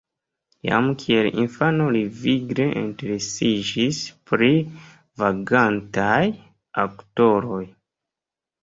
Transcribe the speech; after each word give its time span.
Jam 0.67 0.87
kiel 1.01 1.27
infano 1.43 1.89
li 1.97 2.01
vigle 2.23 2.67
interesiĝis 2.81 4.01
pri 4.33 4.51
vagantaj 5.25 6.21
aktoroj. 6.89 7.65